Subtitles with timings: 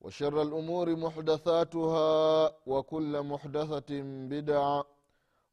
[0.00, 2.10] وشر الأمور محدثاتها
[2.66, 3.90] وكل محدثة
[4.32, 4.84] بدعة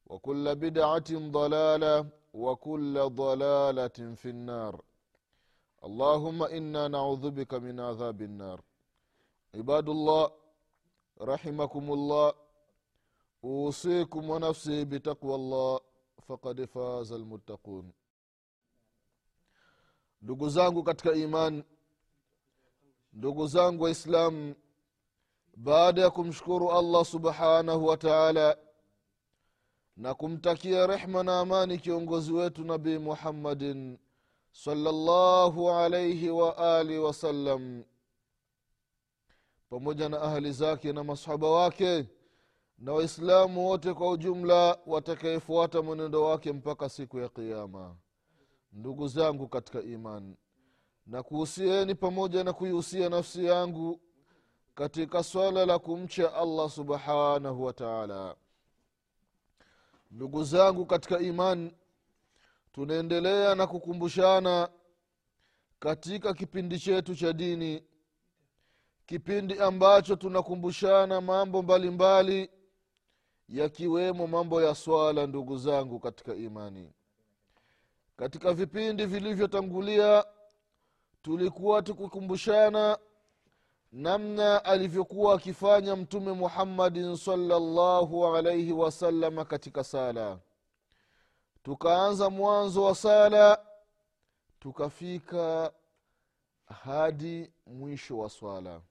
[0.07, 4.81] وكل بدعة ضلالة وكل ضلالة في النار.
[5.83, 8.61] اللهم إنا نعوذ بك من عذاب النار.
[9.55, 10.31] عباد الله
[11.21, 12.33] رحمكم الله.
[13.43, 15.79] أوصيكم ونفسي بتقوى الله.
[16.27, 17.91] فقد فاز المتقون.
[20.21, 21.63] ndugu katika imani
[23.13, 24.55] ndugu zangu waislamu
[25.57, 28.57] baada ya kumshukuru allah subhanahu wa taala
[29.97, 33.97] na kumtakia rehma na amani kiongozi wetu nabii muhammadin
[34.51, 37.83] salllahu alaihi waalihi wasallam
[39.69, 42.05] pamoja na ahli zake na masahaba wake
[42.77, 47.95] na waislamu wote kwa ujumla watakayefuata mwenendo wake mpaka siku ya qiama
[48.71, 50.37] ndugu zangu katika imani
[51.07, 53.99] na kuhusieni pamoja na kuihusia nafsi yangu
[54.75, 58.35] katika swala la kumcha allah subhanahu wa taala.
[60.11, 61.73] Ndugu zangu katika imani
[62.71, 64.69] tunaendelea na kukumbushana
[65.79, 67.83] katika kipindi chetu cha dini
[69.05, 72.49] kipindi ambacho tunakumbushana mambo mbalimbali
[73.49, 76.91] yakiwemo mambo ya swala ndugu zangu katika imani.
[78.17, 80.25] Katika vipindi vilivyotangulia
[81.23, 82.97] tulikuwa tukikumbushana
[83.91, 90.39] namna alivyokuwa akifanya mtume muhammadin salllahu alaihi wasalama katika sala.
[91.63, 93.65] Tukaanza mwanzo wa sala
[94.59, 95.71] tukafika
[96.83, 98.81] hadi mwisho wa swala.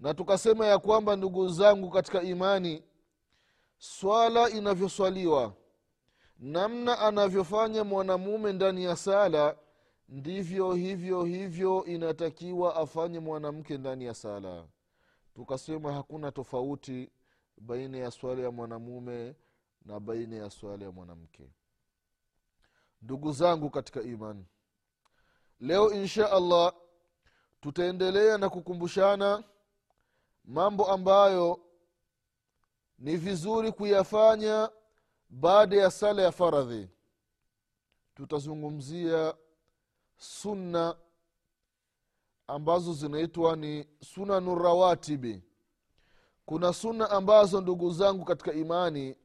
[0.00, 2.82] Na tukasema ya kwamba ndugu zangu katika imani
[3.78, 5.52] swala inavyoswaliwa
[6.38, 9.56] namna anavyofanya mwanamume ndani ya sala
[10.08, 14.68] ndivyo hivyo hivyo inatakiwa afanye mwanamke ndani ya sala.
[15.34, 17.10] Tukasema hakuna tofauti
[17.56, 19.34] baina ya swala ya mwanamume
[19.84, 21.50] na baina ya swala ya mwanamke.
[23.02, 24.46] Ndugu zangu katika imani
[25.60, 26.74] leo insha allah
[27.60, 29.44] tutaendelea na kukumbushana
[30.44, 31.60] mambo ambayo
[32.98, 34.70] ni vizuri kuyafanya
[35.30, 36.88] baada ya sala ya faradhi.
[38.14, 39.34] Tutazungumzia
[40.18, 40.96] sunna
[42.46, 45.42] ambazo zinaitwa ni sunanu rawatibi
[46.46, 49.16] kuna sunna ambazo ndugu zangu katika imani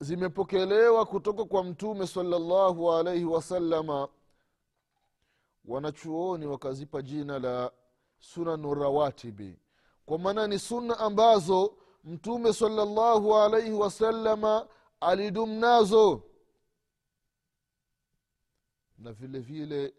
[0.00, 4.08] zimepokelewa kutoka kwa mtume salallahu alaihi wasalama
[5.64, 7.72] wanachuoni wakazipa jina la
[8.18, 9.58] sunanu rawatibi
[10.06, 14.66] kwa maana ni sunna ambazo mtume salallahu alaihi wasalama
[15.00, 16.22] alidum nazo
[19.02, 19.94] na vile vile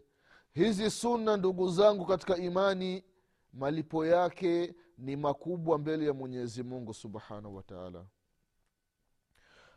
[0.52, 3.04] hizi sunna ndugu zangu katika imani
[3.52, 8.04] malipo yake ni makubwa mbele ya mwenyezi mungu subhanahu wataala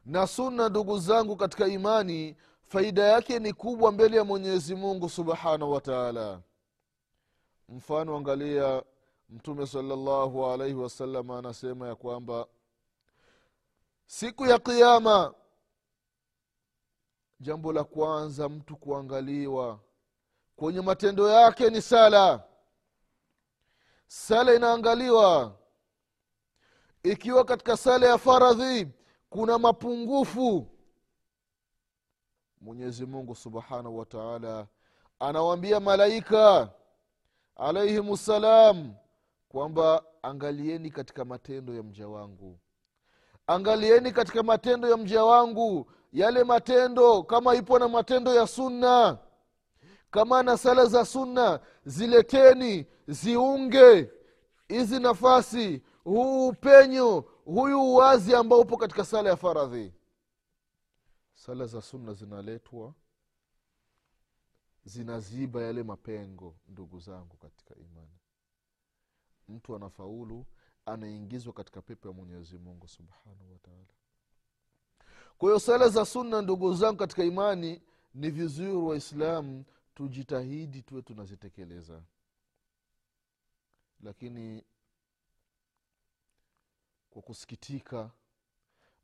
[0.06, 2.36] na sunna ndugu zangu katika imani
[2.66, 6.42] faida yake ni kubwa mbele ya mwenyezi mungu subhanahu wataala
[7.70, 8.84] mfano angalia
[9.30, 12.48] mtume salllahu alaihi wasalama anasema ya kwamba
[14.06, 15.34] siku ya qiama
[17.40, 19.80] jambo la kwanza mtu kuangaliwa.
[20.56, 22.44] Kwenye matendo yake ni sala.
[24.08, 25.56] Sala inaangaliwa.
[27.04, 28.88] Ikiwa katika sala ya faradhi
[29.30, 30.68] kuna mapungufu
[32.62, 34.68] mwenyezi mungu subhanahu wa taala
[35.20, 36.70] anawaambia malaika
[37.56, 38.94] alaihim ssalam
[39.50, 42.60] kwamba angalieni katika matendo ya mja wangu.
[43.48, 49.18] Angalieni katika matendo ya mja wangu yale matendo kama ipo na matendo ya sunna
[50.12, 54.12] kama na sala za sunna zileteni ziunge.
[54.68, 59.94] Hizi nafasi huu upenyo huyu uwazi ambao upo katika sala ya faradhi.
[61.34, 62.94] Sala za sunna zinaletwa
[64.86, 68.18] zinaziba yale mapengo ndugu zangu katika imani.
[69.50, 70.46] Mtu anafaulu
[70.86, 73.97] anaingizwa katika pepo ya mwenyezi mungu subhanahu wataala
[75.38, 77.82] kwa hiyo sala za sunna ndugu zangu katika imani
[78.14, 82.02] ni vizuri waislamu tujitahidi tuwe tunazitekeleza.
[84.04, 84.64] Lakini
[87.10, 88.12] kwa kusikitika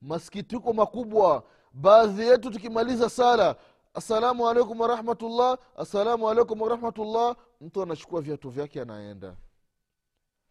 [0.02, 1.44] masikitiko makubwa
[1.74, 3.56] baadhi yetu tukimaliza sala
[3.94, 9.38] assalamu alaikum warahmatullah assalamu alaikum warahmatullah mtu anachukua viatu vyake anaenda.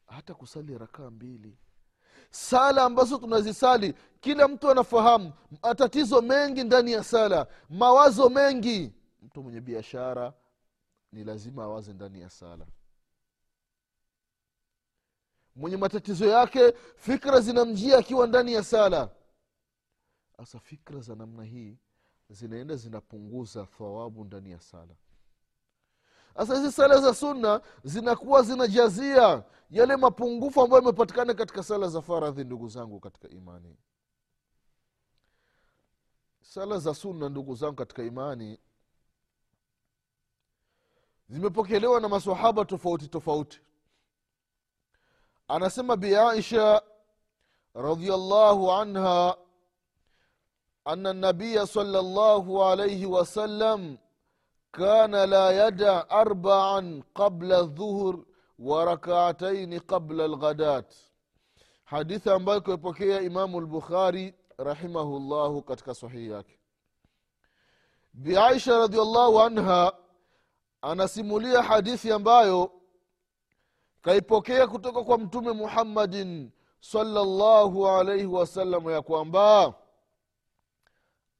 [0.06, 1.58] Hata kusali rakaa mbili
[2.32, 5.32] sala ambazo tunazisali kila mtu anafahamu
[5.62, 8.93] matatizo mengi ndani ya sala mawazo mengi.
[9.23, 10.32] Mtu mwenye biashara
[11.12, 12.67] ni lazima awaze ndani ya sala.
[15.56, 19.11] Mwenye matatizo yake fikra zinamjia akiwa ndani ya sala.
[20.37, 21.76] Sasa fikra za namna hii
[22.31, 24.94] zinaenda zinapunguza thawabu ndani ya sala
[26.37, 32.44] sasa hizi sala za sunna zinakuwa zinajazia yale mapungufu ambayo yamepatikana katika sala za faradhi
[32.44, 33.76] ndugu zangu katika imani.
[36.43, 38.58] Sala za sunna ndugu zangu katika imani
[41.29, 43.61] zimepokelewa na masahaba tofauti tofauti.
[45.49, 46.82] Anasema bi aisha
[47.75, 49.37] radiallahu anha
[50.84, 53.99] ana nabiya salllahu alaihi wasallam
[54.72, 58.24] kana la yada arbaan qabla dhuhur
[58.58, 60.94] wa rakaataini qabla lghadat
[61.84, 66.58] hadithi ambayo ikapokea imamu lbukhari rahimahullahu katika sahihi yake.
[68.12, 69.92] Biaisha radiallahu anha
[70.82, 72.72] anasimulia hadithi ambayo
[74.02, 79.74] kaipokea kutoka kwa mtume muhammadin salallahu alaihi wasallam ya kwamba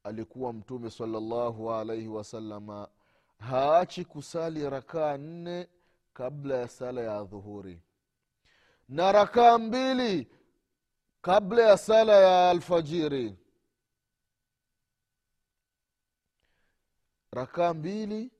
[0.03, 2.87] alikuwa mtume salallahu alaihi wasalama
[3.39, 5.69] haachi kusali rakaa nne
[6.13, 7.81] kabla ya sala ya dhuhuri
[8.89, 10.27] na rakaa mbili
[11.21, 13.37] kabla ya sala ya alfajiri.
[17.31, 18.31] Rakaa mbili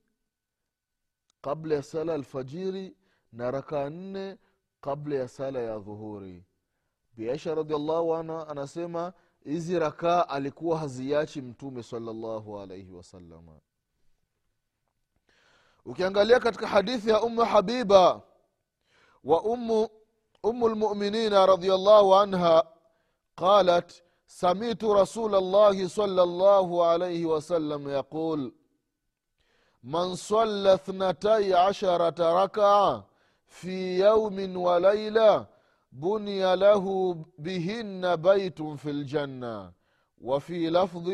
[1.40, 2.96] kabla ya sala alfajiri
[3.32, 4.38] na rakaa nne
[4.80, 6.44] kabla ya sala ya dhuhuri
[7.16, 9.12] biaisha radiallahu anha anasema
[9.44, 13.60] hizi rakaa alikuwa haziachi mtume salallahu alaihi wasalama
[15.85, 18.21] ukiangalia katika hadithi ya umu habiba
[19.23, 19.89] wa umu
[20.43, 22.63] umu lmuminina radiallahu anha
[23.35, 23.93] qalat
[24.25, 28.51] samitu rasul llahi sala llahu alaihi wasallam yaqul
[29.83, 33.05] man salla اثنتي عشرة ركعة
[33.47, 35.45] في يوم وليلة
[35.91, 39.71] بني له بهن بيت في الجنة
[40.21, 41.09] وفي لفظ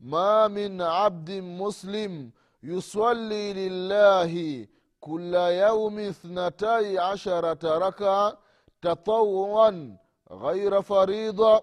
[0.00, 2.30] ما من عبد مسلم
[2.61, 8.37] yusalli lillahi kula yaumi ithnatai asharata rakaa
[8.81, 9.97] tatawuan
[10.41, 11.61] ghaira faridha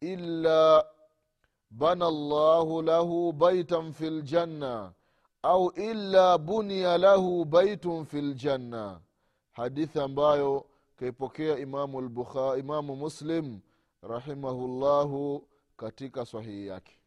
[0.00, 0.84] illa
[1.70, 4.92] bana llahu lahu baitan fi ljanna
[5.42, 9.00] au illa bunia lahu baitun fi ljanna
[9.52, 12.24] hadithi ambayo kaipokea imamu,
[12.58, 13.60] imamu muslim
[14.02, 15.44] rahimahullahu
[15.76, 16.97] katika sahihi yake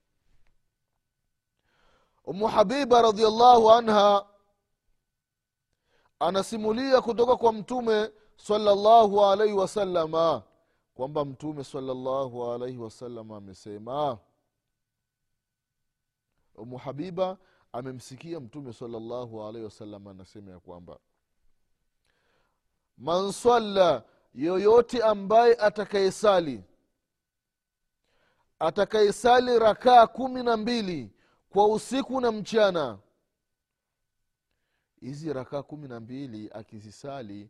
[2.25, 4.25] umu habiba radiallahu anha
[6.19, 10.43] anasimulia kutoka kwa mtume salallahu alaihi wasalama
[10.93, 14.17] kwamba mtume salallahu alaihi wasalama amesema
[16.55, 17.37] umu habiba
[17.73, 20.99] amemsikia mtume salallahu alaihi wasallam anasema ya kwamba
[22.97, 26.63] man swalla yoyote ambaye atakayesali
[28.59, 31.11] atakayesali rakaa kumi na mbili
[31.51, 32.99] kwa usiku na mchana.
[34.99, 37.49] Hizi rakaa kumi na mbili akizisali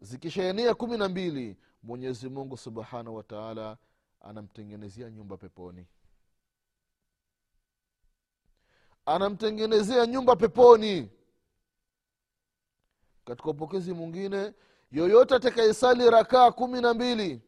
[0.00, 3.78] zikishaenea kumi na mbili mwenyezi mungu subhanahu wataala
[4.20, 5.86] anamtengenezea nyumba peponi.
[9.06, 11.10] Anamtengenezea nyumba peponi.
[13.24, 14.52] Katika upokezi mwingine
[14.90, 17.42] yoyote atakayesali rakaa kumi na mbili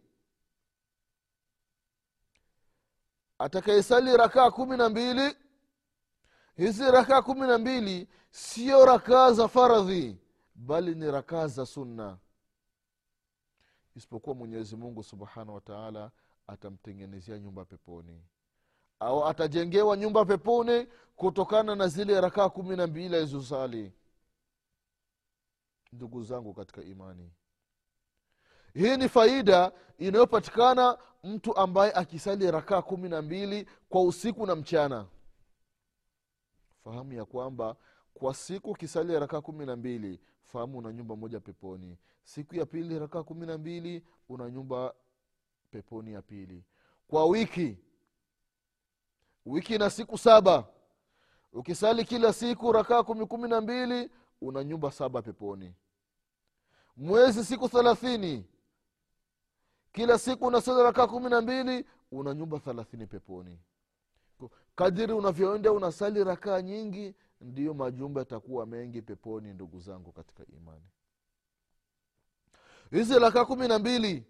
[3.38, 5.36] atakayesali rakaa kumi na mbili
[6.56, 10.16] hizi rakaa kumi na mbili sio rakaa za faradhi
[10.54, 12.18] bali ni rakaa za sunna.
[13.96, 16.10] Isipokuwa mwenyezi mungu subhanahu wataala
[16.46, 18.22] atamtengenezea nyumba peponi.
[19.00, 20.86] Au atajengewa nyumba peponi
[21.16, 23.92] kutokana na zile rakaa kumi na mbili alizosali
[25.92, 27.30] ndugu zangu katika imani
[28.74, 35.06] hii ni faida inayopatikana mtu ambaye akisali rakaa kumi na mbili kwa usiku na mchana
[36.86, 37.76] fahamu ya kwamba
[38.14, 41.98] kwa siku ukisali rakaa kumi na mbili fahamu una nyumba moja peponi.
[42.24, 44.94] Siku ya pili rakaa kumi na mbili una nyumba
[45.70, 46.64] peponi ya pili.
[47.08, 47.78] Kwa wiki
[49.46, 50.64] wiki na siku saba.
[51.52, 55.74] Ukisali kila siku rakaa kumi kumi na mbili una nyumba saba peponi.
[56.96, 58.44] Mwezi siku thelathini
[59.92, 63.58] kila siku unasali rakaa kumi na mbili una nyumba thelathini peponi
[64.76, 70.86] kadiri unavyoenda unasali rakaa nyingi ndiyo majumba yatakuwa mengi peponi ndugu zangu katika imani.
[72.90, 74.24] Hizi rakaa kumi na mbili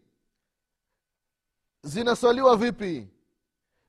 [1.83, 3.09] zinaswaliwa vipi?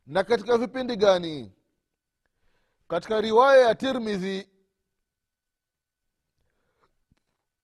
[0.08, 1.52] Na katika vipindi gani?
[2.88, 4.50] Katika riwaya ya tirmidhi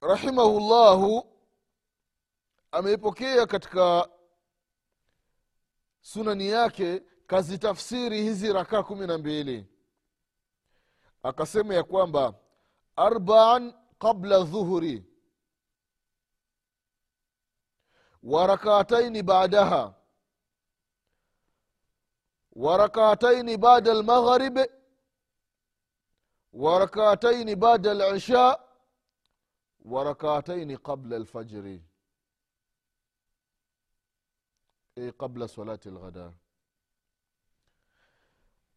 [0.02, 1.38] rahimahullahu
[2.72, 4.10] ameipokea katika
[6.02, 9.68] sunani yake kazitafsiri hizi rakaa kumi na mbili.
[11.24, 12.34] Akasema ya kwamba
[12.96, 15.06] arbaan qabla dhuhuri.
[18.24, 19.94] Wa rakaataini baadaha
[22.52, 24.58] wa rakaataini bada almaghrib.
[26.54, 28.60] Wa rakaataini bada alisha.
[29.86, 31.84] Wa rakaataini qabla alfajri
[34.96, 36.34] e qabla salati lghada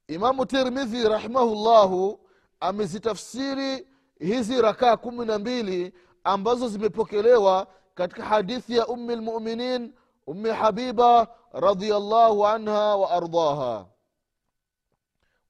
[0.09, 2.21] imamu tirmidhi rahimahullahu
[2.61, 5.95] amezitafsiri hizi rakaa kumi na mbili
[6.25, 9.95] ambazo zimepokelewa katika hadithi ya ummi lmuminin
[10.27, 13.87] ummi habiba radiallahu anha wa ardaha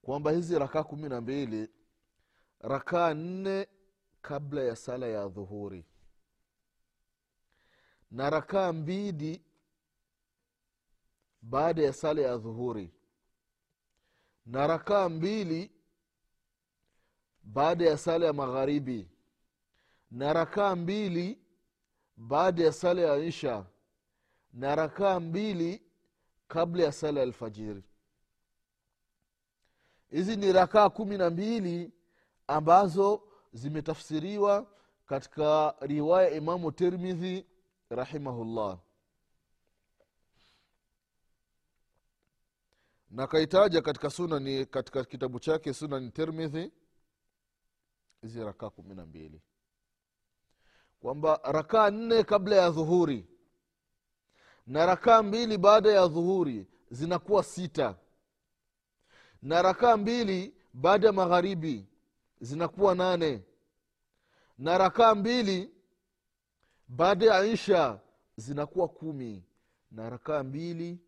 [0.03, 1.71] kwamba hizi rakaa kumi na mbili
[2.61, 3.69] rakaa nne
[4.23, 5.87] kabla ya sala ya dhuhuri
[8.11, 9.43] na rakaa mbili
[11.43, 12.93] baada ya sala ya dhuhuri
[14.47, 15.71] na rakaa mbili
[17.43, 19.09] baada ya sala ya magharibi
[20.11, 21.39] na rakaa mbili
[22.17, 23.65] baada ya sala ya isha
[24.53, 25.83] na rakaa mbili
[26.49, 27.83] kabla ya sala ya alfajiri.
[30.11, 31.93] Hizi ni rakaa kumi na mbili
[32.47, 33.23] ambazo
[33.53, 34.67] zimetafsiriwa
[35.07, 37.47] katika riwaya imamu termidhi
[37.91, 38.79] rahimahullah
[43.11, 46.73] na kaitaja katika sunani katika kitabu chake sunani termidhi
[48.23, 49.41] hizi rakaa kumi na mbili.
[51.01, 53.27] Kwamba rakaa nne kabla ya dhuhuri.
[54.67, 57.97] Na rakaa mbili baada ya dhuhuri zinakuwa sita.
[59.43, 61.87] Na rakaa mbili baada ya magharibi
[62.41, 63.43] zinakuwa nane.
[64.59, 65.71] Na rakaa mbili
[66.89, 68.01] baada ya isha
[68.37, 69.45] zinakuwa kumi.
[69.91, 70.99] Na rakaa mbili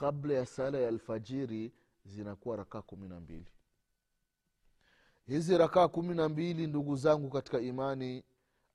[0.00, 1.72] kabla ya sala ya alfajiri
[2.04, 3.46] zinakuwa rakaa kumi na mbili.
[5.26, 8.24] Hizi rakaa kumi na mbili ndugu zangu katika imani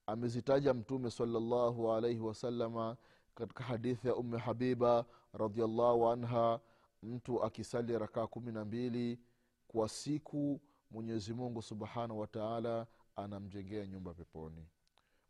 [0.07, 2.97] amezitaja mtume salallahu alaihi wasalama
[3.35, 6.59] katika hadithi ya umme habiba radiallahu anha
[7.03, 9.19] mtu akisali rakaa kumi na mbili
[9.67, 14.67] kwa siku mwenyezi mungu subhanahu wataala anamjengea nyumba peponi.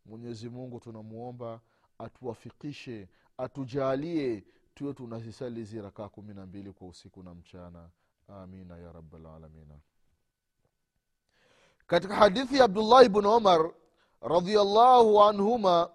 [0.06, 1.60] Mwenyezi mungu tunamwomba
[1.98, 4.44] atuwafikishe atujalie
[4.76, 7.88] tuwe tunazisali hizi rakaa kumi na mbili kwa usiku na mchana.
[8.28, 9.74] Amina ya rabalalamina
[11.86, 13.70] katika hadithi ya abdullahi bnu umar
[14.20, 15.90] radiallahu anhuma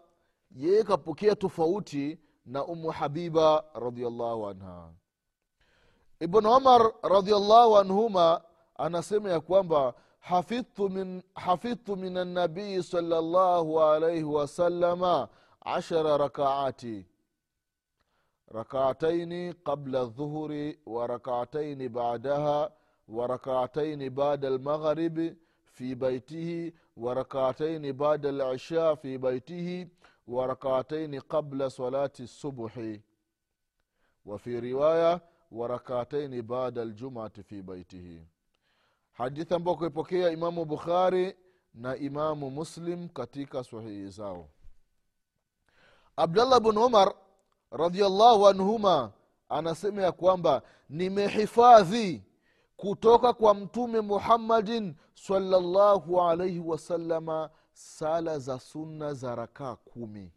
[0.52, 4.90] yeye kapokea tofauti na umu habiba radiallahu anha.
[6.20, 8.42] Ibnu umar radiallahu anhuma
[8.76, 15.28] anasema ya kwamba hafidhtu min, hafidhtu min annabii salllahu alaihi wasalama
[15.62, 17.06] ashara rakaati
[18.52, 22.70] ركعتين قبل الظهر وركعتين بعدها
[23.08, 29.88] وركعتين بعد المغرب في بيته وركعتين بعد العشاء في بيته
[30.28, 32.98] وركعتين قبل صلاة الصبح.
[34.26, 38.26] وفي رواية وركعتين بعد الجمعة في بيته.
[39.14, 41.36] hadithi ambayo kuipokea imamu bukhari
[41.74, 44.50] na imamu muslim katika sahihi zao
[46.18, 47.14] abdallah bn umar
[47.72, 49.12] radiallahu anhuma
[49.50, 52.24] anasema ya kwamba nimehifadhi
[52.78, 60.32] kutoka kwa mtume muhammadin salllahu alaihi wasalama sala za sunna za rakaa kumi.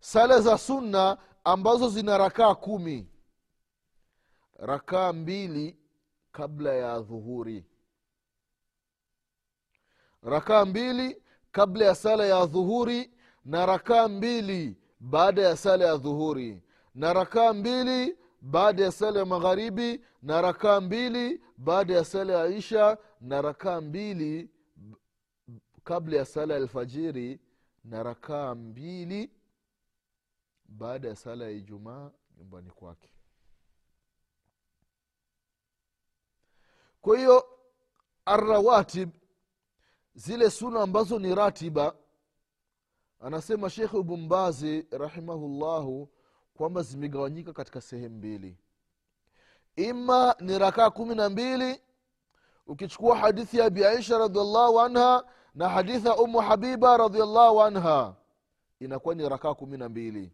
[0.00, 3.08] Sala za sunna ambazo zina rakaa kumi.
[4.58, 5.78] Rakaa mbili
[6.32, 7.64] kabla ya dhuhuri.
[10.22, 13.10] Rakaa mbili kabla ya sala ya dhuhuri
[13.44, 16.62] na rakaa mbili baada ya sala ya dhuhuri
[16.94, 22.46] na rakaa mbili baada ya sala ya magharibi na rakaa mbili baada ya sala ya
[22.46, 24.50] isha na rakaa mbili
[25.84, 27.40] kabla ya sala ya alfajiri
[27.84, 29.30] na rakaa mbili
[30.68, 33.10] baada ya sala ya ijumaa nyumbani kwake.
[37.00, 37.44] Kwa hiyo
[38.24, 39.10] arrawatib
[40.14, 41.96] zile suna ambazo ni ratiba
[43.24, 46.08] anasema shekhe ubumbazi rahimahullahu
[46.54, 48.56] kwamba zimegawanyika katika sehemu mbili.
[49.76, 51.80] Ima ni rakaa kumi na mbili
[52.66, 58.14] ukichukua hadithi ya biaisha radiallahu anha na hadithi ya umu habiba radiallahu anha
[58.80, 60.32] inakuwa ni rakaa kumi na mbili.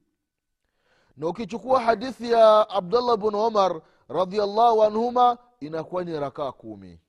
[1.16, 7.00] Na ukichukua hadithi ya abdullah bn umar radiallahu anhuma inakuwa ni rakaa kumi.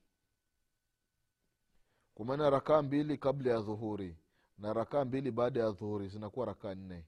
[2.15, 4.15] Kwa maana rakaa mbili kabla ya dhuhuri
[4.61, 7.05] na rakaa mbili baada ya dhuhuri zinakuwa rakaa nne.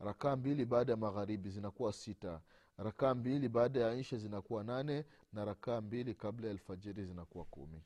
[0.00, 2.40] Rakaa mbili baada ya magharibi zinakuwa sita.
[2.78, 5.04] Rakaa mbili baada ya isha zinakuwa nane.
[5.32, 7.82] Na rakaa mbili kabla ya alfajiri zinakuwa kumi.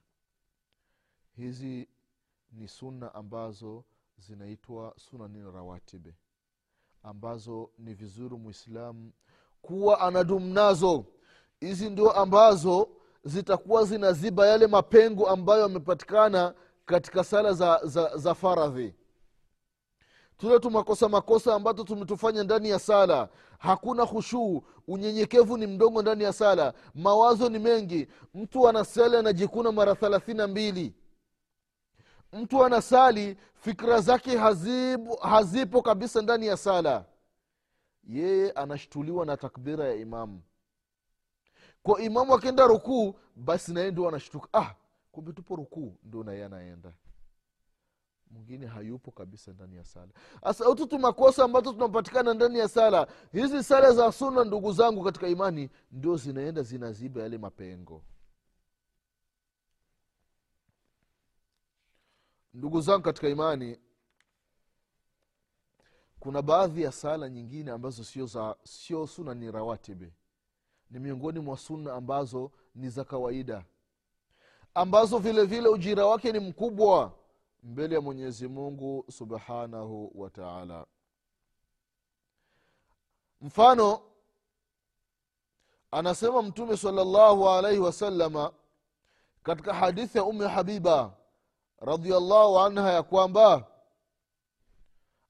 [1.37, 1.89] Hizi
[2.53, 3.85] ni sunna ambazo
[4.19, 6.15] zinaitwa sunani rawatibe
[7.03, 9.13] ambazo ni vizuri mwislamu
[9.63, 11.05] kuwa anadumu nazo.
[11.61, 12.89] Hizi ndio ambazo
[13.25, 16.55] zitakuwa zinaziba yale mapengo ambayo yamepatikana
[16.87, 18.95] katika sala za, za, za faradhi
[20.41, 23.29] tule tu makosa makosa ambazo tumetufanya ndani ya sala.
[23.59, 26.75] Hakuna hushuu unyenyekevu ni mdogo ndani ya sala.
[26.95, 28.09] Mawazo ni mengi.
[28.35, 30.95] Mtu anasali anajikuna mara thelathini na mbili.
[32.33, 37.05] Mtu anasali fikira zake hazipo, hazipo kabisa ndani ya sala.
[38.09, 40.43] Yeye anashtuliwa na takbira ya imamu.
[41.83, 44.49] Kwa imamu akienda rukuu basi naye ndio anashtuka.
[44.53, 44.75] Ah
[45.13, 45.97] kumbe tupo rukuu.
[46.03, 46.93] Ndio naye anaenda
[48.31, 50.09] mwingine hayupo kabisa ndani ya sala.
[50.43, 55.29] Hasa ututu makosa ambazo tunapatikana ndani ya sala hizi sala za suna ndugu zangu katika
[55.29, 58.03] imani ndio zinaenda zinaziba yale mapengo.
[62.55, 63.79] Ndugu zangu katika imani
[66.21, 70.13] kuna baadhi ya sala nyingine ambazo sio za sio suna ni rawatibi.
[70.91, 73.65] Ni miongoni mwa sunna ambazo ni za kawaida
[74.75, 77.13] ambazo vile vile ujira wake ni mkubwa
[77.63, 80.87] mbele ya mwenyezi mungu subhanahu wa taala.
[83.41, 84.01] Mfano
[85.91, 88.53] anasema mtume salllahu alaihi wasalama
[89.43, 91.13] katika hadithi ya umu habiba
[91.81, 93.67] radiallahu anha ya kwamba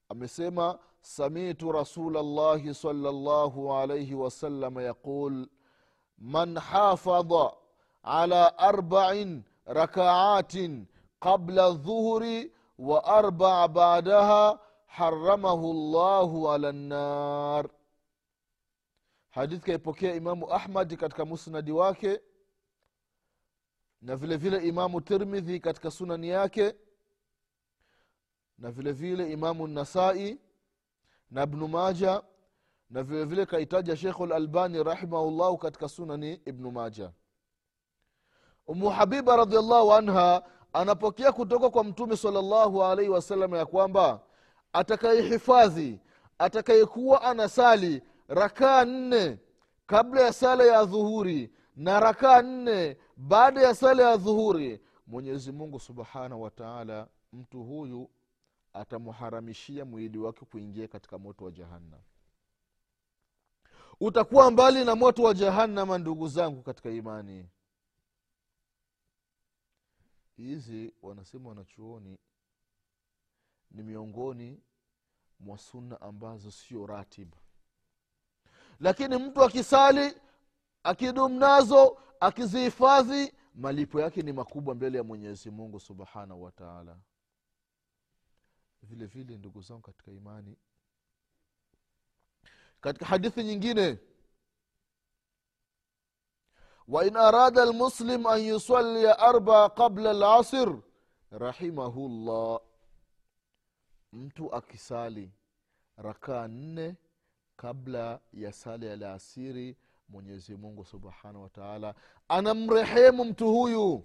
[0.09, 5.47] amesema samitu rasulllahi salllahu alaihi wasalama yaqul
[6.19, 7.53] man hafadha
[8.03, 10.87] ala arbain rakaatin
[11.21, 12.51] qabla الظهر
[13.05, 17.69] arbaa badaha haramahu llahu ala nnar
[19.31, 22.21] hadithi kaipokea imamu ahmadi katika musnadi wake
[24.03, 26.75] na vile vile imamu tirmidhi katika sunani yake
[28.59, 30.41] na vile vile imamu nasai
[31.31, 32.23] na ibnu maja
[32.91, 37.13] na vile vile kaitaja shekhu lalbani rahimahullahu katika sunani ibnu maja.
[38.67, 44.21] Umu habiba radiallahu anha anapokea kutoka kwa mtume salllahu alaihi wasallam ya kwamba
[44.73, 46.01] atakayehifadhi
[46.39, 49.39] atakayekuwa anasali rakaa nne
[49.87, 55.81] kabla ya sala ya dhuhuri na rakaa nne baada ya sala ya dhuhuri mwenyezi mungu
[55.81, 58.11] subhanahu wataala mtu huyu
[58.73, 62.01] atamuharamishia mwili wake kuingia katika moto wa jahannam.
[64.01, 67.49] Utakuwa mbali na moto wa jahannama ndugu zangu katika imani
[70.43, 72.19] hizi wanasema wanachuoni
[73.71, 74.63] ni miongoni
[75.41, 77.37] mwa sunna ambazo sio ratiba
[78.81, 80.15] lakini mtu akisali
[80.83, 86.99] akidum nazo akizihifadhi malipo yake ni makubwa mbele ya mwenyezi mungu subhanahu wataala
[88.83, 90.57] vile vile ndugu zangu katika imani
[92.81, 93.99] katika hadithi nyingine
[96.91, 100.77] wain أراد المسلم أن يصلي أربع قبل العصر
[101.33, 102.61] رحمه الله
[104.13, 105.31] mtu akisali
[105.97, 106.97] rakaa nne
[107.57, 109.77] kabla ya sala ya laasiri
[110.09, 111.95] mwenyezi mungu subhanahu wataala
[112.29, 114.05] anamrehemu mtu huyu.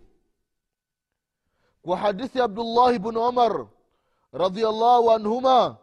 [1.81, 3.67] Kwa hadithi abdullahi bnu umar
[4.33, 5.77] radiallahu anhuma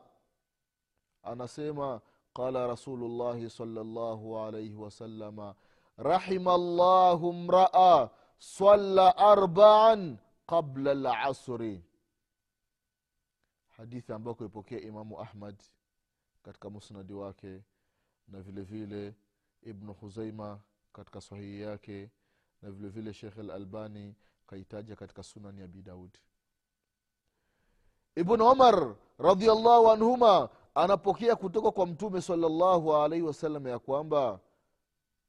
[1.22, 2.00] anasema
[2.34, 5.54] qala rasulullahi salllahu alaihi wasalama
[5.96, 11.85] rahima llahu mraa swalla arbaan qabla lasri
[13.68, 15.62] hadithi ambayo kuipokea imamu ahmad
[16.42, 17.62] katika musnadi wake
[18.28, 19.14] na vile vile
[19.62, 20.61] ibnu huzaima
[20.92, 22.11] katika sahihi yake
[22.62, 24.14] na vile vile shekh alalbani
[24.46, 26.18] kaitaja katika sunani abi daudi
[28.16, 34.40] ibnu umar radiallahu anhuma anapokea kutoka kwa mtume salllahu alaihi wasallam ya kwamba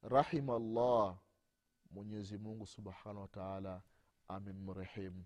[0.03, 1.15] rahima llah
[1.91, 3.81] mwenyezi mungu subhanahu wataala
[4.27, 5.23] amemrehemu.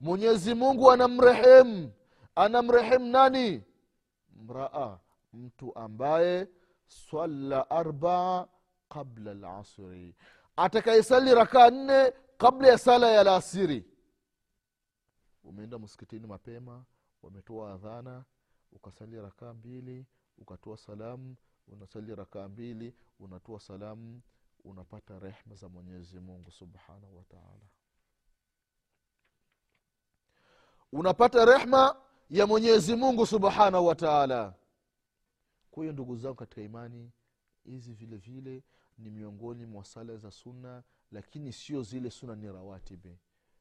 [0.00, 1.92] Mwenyezi mungu anamrehemu.
[2.34, 3.62] Anamrehemu nani?
[4.36, 4.98] Mraa
[5.32, 6.48] mtu ambaye
[6.86, 8.46] swalla arbaa
[8.88, 10.14] qabla lasri
[10.56, 13.84] atakayesali rakaa nne kabla ya sala ya lasiri
[15.44, 16.84] umeenda msikitini mapema
[17.22, 18.24] wametoa adhana
[18.72, 20.06] ukasali rakaa mbili
[20.38, 21.36] ukatoa salamu
[21.72, 24.20] unasali rakaa mbili unatoa salamu
[24.64, 27.66] unapata rehma za mwenyezi mungu subhanahu wataala
[30.92, 31.96] unapata rehma
[32.30, 34.54] ya mwenyezi mungu subhanahu wataala
[35.70, 37.10] kwa hiyo ndugu zangu katika imani
[37.64, 38.62] hizi vile vile
[38.98, 43.18] ni miongoni mwa sala za sunna lakini sio zile sunna ni rawatibi.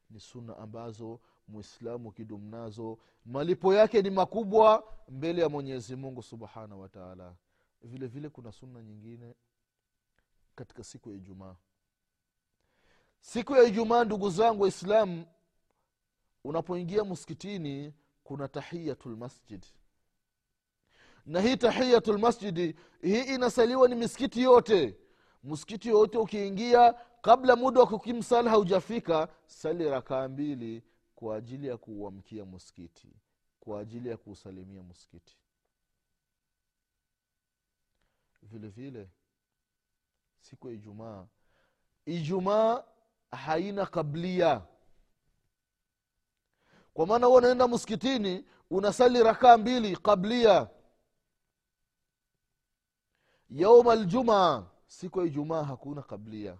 [0.09, 7.35] Ni sunna ambazo mwislamu kidumnazo malipo yake ni makubwa mbele ya mwenyezi mungu subhanahu wataala
[7.81, 9.35] vile vile kuna sunna nyingine
[10.55, 11.55] katika siku ya ijumaa.
[13.19, 15.25] Siku ya ijumaa ndugu zangu waislamu
[16.43, 19.65] unapoingia msikitini kuna tahiyatu lmasjid
[21.25, 24.97] na hii tahiyatu lmasjidi hii inasaliwa ni misikiti yote.
[25.43, 30.83] Msikiti yoyote ukiingia kabla muda wa kukimsala haujafika sali rakaa mbili
[31.15, 33.07] kwa ajili ya kuuamkia msikiti
[33.59, 35.37] kwa ajili ya kuusalimia msikiti
[38.41, 39.09] vile vile
[40.39, 41.27] siku ya ijumaa.
[42.05, 42.83] Ijumaa
[43.31, 44.61] haina kablia.
[46.93, 50.69] Kwa maana huwa unaenda msikitini unasali rakaa mbili kablia.
[53.49, 56.57] Yauma ljumaa siku ya ijumaa hakuna kablia.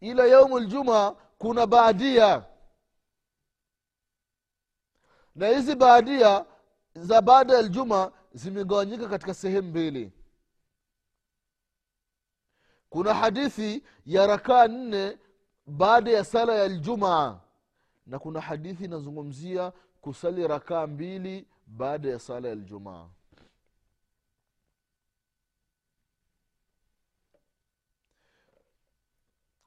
[0.00, 2.44] Ila yaumu ljumaa kuna baadia.
[5.34, 6.46] Na hizi baadia
[6.94, 10.12] za baada ya ljuma zimegawanyika katika sehemu mbili.
[12.90, 15.18] Kuna hadithi ya rakaa nne
[15.66, 17.40] baada ya sala ya ljumaa
[18.06, 23.08] na kuna hadithi inazungumzia kusali rakaa mbili baada ya sala ya ljumaa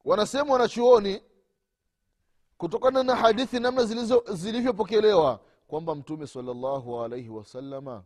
[0.05, 1.21] wanasema wanachuoni
[2.57, 3.83] kutokana na hadithi namna
[4.33, 8.03] zilivyopokelewa kwamba mtume salllahu alaihi wasalama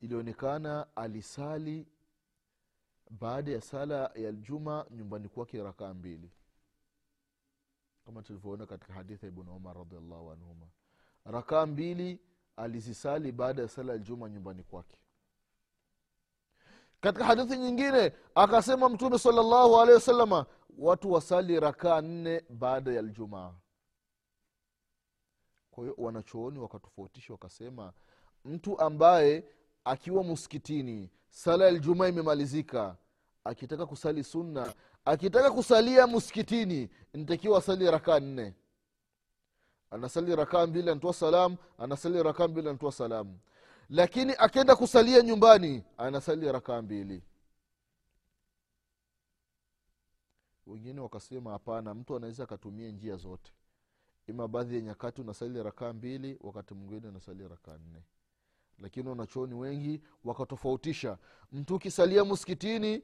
[0.00, 1.86] ilionekana alisali
[3.10, 6.30] baada ya sala ya ljuma nyumbani kwake rakaa mbili.
[8.06, 10.66] Kama tulivyoona katika hadithi ya ibnu umar radiallahu anhuma.
[11.24, 12.20] Rakaa mbili
[12.56, 14.96] alizisali baada ya sala ya ljuma nyumbani kwake.
[17.00, 20.46] Katika hadithi nyingine akasema mtume salllahu alehi wasalama
[20.78, 23.54] watu wasali rakaa nne baada ya ljumaa
[25.70, 27.92] kwa hiyo wanachooni wakatofautisha wakasema
[28.44, 29.44] mtu ambaye
[29.84, 32.96] akiwa muskitini sala ya ljumaa imemalizika.
[33.44, 38.54] Akitaka kusali sunna akitaka kusalia muskitini ntakiwa asali rakaa nne.
[39.90, 43.38] Anasali rakaa mbili anatoa salamu anasali rakaa mbili anatoa salamu.
[43.90, 47.22] Lakini akenda kusalia nyumbani anasali rakaa mbili.
[50.66, 53.52] Wengine wakasema hapana mtu anaweza akatumia njia zote.
[54.26, 58.02] Ima baadhi ya nyakati unasali rakaa mbili wakati mwingine unasali rakaa nne
[58.80, 61.18] lakini wanachoni wengi wakatofautisha.
[61.52, 63.02] Mtu ukisalia muskitini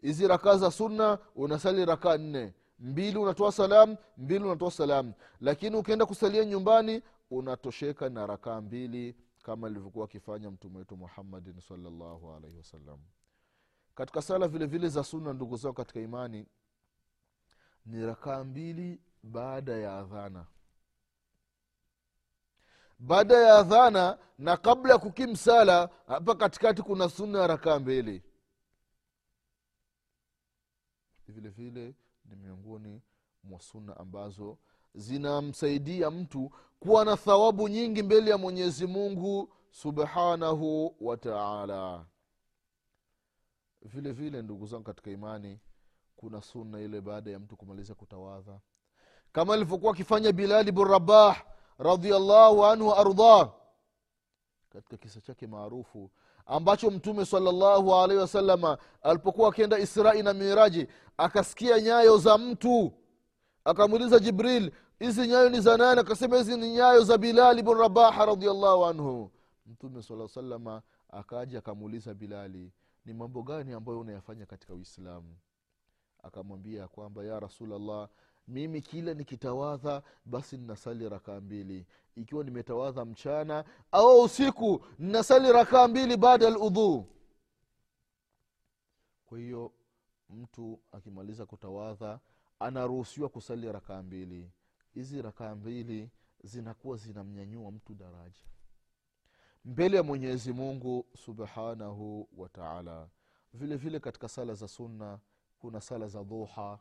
[0.00, 2.54] hizi rakaa za sunna unasali rakaa nne.
[2.78, 5.12] Mbili unatoa salam mbili unatoa salam.
[5.40, 12.32] Lakini ukienda kusalia nyumbani unatosheka na rakaa mbili kama ilivyokuwa akifanya mtume wetu muhammadin salllahu
[12.32, 12.98] alaihi wasallam.
[13.94, 16.46] Katika sala vile vile za sunna ndugu zao katika imani
[17.86, 20.46] ni rakaa mbili baada ya adhana
[23.02, 28.22] baada ya adhana na kabla ya kukimsala hapa katikati kuna sunna ya rakaa mbili.
[31.28, 33.02] Vile vile ni miongoni
[33.44, 34.58] mwa sunna ambazo
[34.94, 42.06] zinamsaidia mtu kuwa na thawabu nyingi mbele ya mwenyezi mungu subhanahu wa taala.
[43.82, 45.60] Vile vile ndugu zangu katika imani
[46.16, 48.60] kuna sunna ile baada ya mtu kumaliza kutawadha.
[49.32, 53.50] Kama alivyokuwa akifanya bilali bn rabah radiallahu anhu ardah
[54.70, 56.10] katika kisa chake maarufu
[56.46, 62.92] ambacho mtume salllahu alaihi wasalama alipokuwa akienda israi na miraji akasikia nyayo za mtu.
[63.64, 66.00] Akamuuliza jibril hizi nyayo ni za nani?
[66.00, 69.30] Akasema hizi ni nyayo za bilali bnu rabaha radiallahu anhu.
[69.66, 72.72] Mtume saa salama akaja akamuuliza bilali
[73.04, 75.36] ni mambo gani ambayo unayafanya katika uislamu?
[76.22, 78.08] Akamwambia kwamba ya rasulllah
[78.48, 81.86] mimi kila nikitawadha basi ninasali rakaa mbili.
[82.16, 86.50] Ikiwa nimetawadha mchana au usiku ninasali rakaa mbili baada ya
[89.24, 89.72] kwa hiyo
[90.30, 92.20] mtu akimaliza kutawadha
[92.58, 94.50] anaruhusiwa kusali rakaa mbili.
[94.94, 96.10] Hizi rakaa mbili
[96.44, 98.40] zinakuwa zinamnyanyua mtu daraja.
[99.64, 103.08] Mbele ya mwenyezi mungu subhanahu wa taala.
[103.54, 105.18] Vile vile katika sala za sunna
[105.58, 106.78] kuna sala za dhuha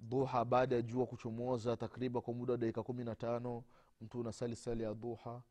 [0.00, 3.64] dhuha baada ya jua kuchomoza takriban kwa muda wa dakika kumi na tano
[4.00, 5.42] mtu unasali sali ya duha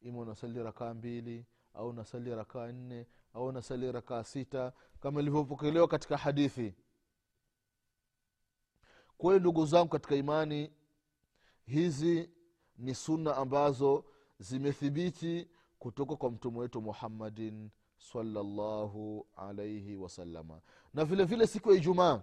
[0.00, 6.16] ima unasali rakaa mbili au unasali rakaa nne au unasali rakaa sita kama ilivyopokelewa katika
[6.16, 6.74] hadithi.
[9.18, 10.72] Kweli ndugu zangu katika imani
[11.66, 12.30] hizi
[12.78, 14.04] ni sunna ambazo
[14.38, 20.60] zimethibiti kutoka kwa mtume wetu muhammadin salllahu alaihi wasalama
[20.94, 22.22] na vile vile siku ya ijumaa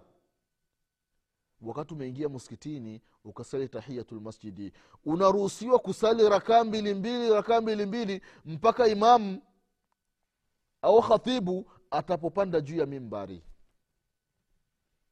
[1.62, 4.72] wakati umeingia msikitini ukasali tahiyatulmasjidi
[5.04, 9.42] unaruhusiwa kusali rakaa mbili mbili rakaa mbili mbili mpaka imamu
[10.82, 13.42] au khatibu atapopanda juu ya mimbari.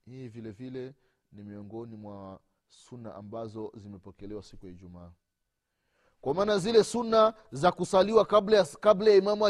[0.05, 0.95] Hii vile vile
[1.33, 5.13] ni miongoni mwa sunna ambazo zimepokelewa siku ya ijumaa.
[6.21, 9.45] Kwa maana zile sunna za kusaliwa kabla ya, kabla ya imamu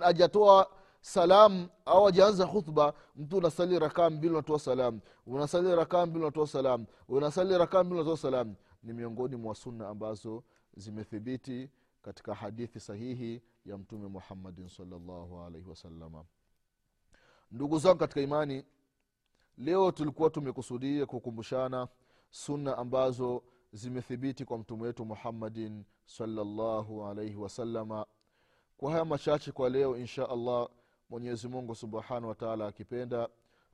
[0.00, 0.70] hajatoa
[1.04, 6.86] salamu au ajaanza khutba mtu unasali rakaa mbili unatoa salamu unasali rakaa mbili unatoa salamu
[7.08, 10.42] unasali rakaa mbili unatoa salamu ni miongoni mwa sunna ambazo
[10.76, 11.70] zimethibiti
[12.02, 15.34] katika hadithi sahihi ya mtume muhammadin salllahu
[15.68, 16.24] wasalama
[17.50, 18.64] ndugu zangu katika imani
[19.58, 21.88] leo tulikuwa tumekusudia kukumbushana
[22.30, 28.06] sunna ambazo zimethibiti kwa mtume wetu muhammadin salllahu alaihi wasalama
[28.76, 30.68] kwa haya machache kwa leo insha allah
[31.10, 33.28] mwenyezi mungu subhanahu wataala akipenda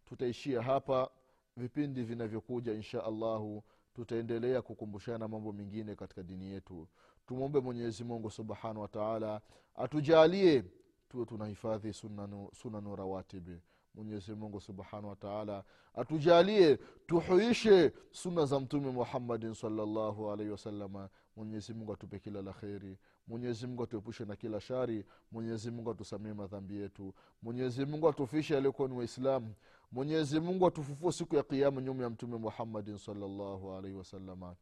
[0.04, 1.10] tutaishia hapa.
[1.56, 3.62] Vipindi vinavyokuja insha allahu
[3.94, 6.88] tutaendelea kukumbushana mambo mengine katika dini yetu.
[7.26, 9.40] Tumwombe mwenyezi mungu subhanahu wataala
[9.76, 10.64] atujalie
[11.08, 13.60] tuwe tunahifadhi sunanu, rawatibi
[13.94, 15.64] mwenyezi mungu subhanahu wataala
[15.94, 22.98] atujalie tuhuishe sunna za mtume muhammadin salllahu alaihi wasalama mwenyezimungu atupe kila la kheri.
[23.26, 25.04] Mwenyezi atuepushe na kila shari.
[25.32, 27.14] Mwenyezimungu atusamie madhambi yetu.
[27.42, 29.54] Mwenyezimungu atufishe aliokuwa ni waislamu.
[29.92, 34.56] Mwenyezi atufufue siku ya kiama nyuma ya mtume muhammadin salllahu alaihi wasalama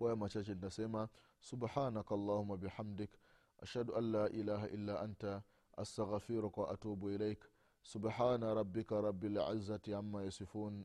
[0.00, 1.08] kwa haya machache nitasema
[1.40, 3.10] subhanaka allahuma bihamdik.
[3.62, 5.42] Ashhadu an la ilaha illa anta.
[5.76, 7.44] Astaghfiruka waatubu ilaik
[7.82, 9.90] subhana rabika rabi lizati
[10.24, 10.84] yasifun.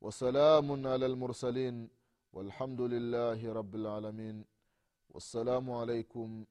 [0.00, 1.88] Wasalamun ala lmursalin al
[2.34, 4.44] والحمد لله رب العالمين.
[5.14, 6.44] والسلام عليكم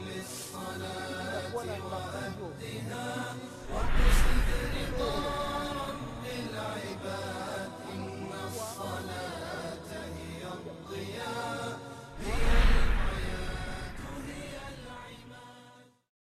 [0.09, 2.93] للصلاة وأدها
[3.73, 5.52] واقصد رضاك